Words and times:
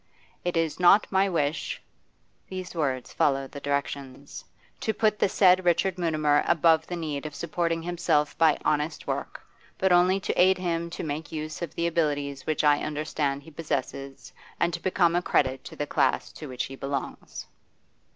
'It 0.43 0.57
is 0.57 0.79
not 0.79 1.05
my 1.11 1.29
wish' 1.29 1.79
these 2.49 2.73
words 2.73 3.13
followed 3.13 3.51
the 3.51 3.59
directions 3.59 4.43
'to 4.79 4.95
put 4.95 5.19
the 5.19 5.29
said 5.29 5.63
Richard 5.63 5.99
Mutimer 5.99 6.43
above 6.47 6.87
the 6.87 6.95
need 6.95 7.27
of 7.27 7.35
supporting 7.35 7.83
himself 7.83 8.35
by 8.39 8.57
honest 8.65 9.05
work, 9.05 9.43
but 9.77 9.91
only 9.91 10.19
to 10.19 10.33
aid 10.41 10.57
him 10.57 10.89
to 10.89 11.03
make 11.03 11.31
use 11.31 11.61
of 11.61 11.75
the 11.75 11.85
abilities 11.85 12.47
which 12.47 12.63
I 12.63 12.79
understand 12.81 13.43
he 13.43 13.51
possesses, 13.51 14.33
and 14.59 14.73
to 14.73 14.79
become 14.81 15.15
a 15.15 15.21
credit 15.21 15.63
to 15.65 15.75
the 15.75 15.85
class 15.85 16.31
to 16.31 16.47
which 16.49 16.63
he 16.65 16.75
belongs. 16.75 17.45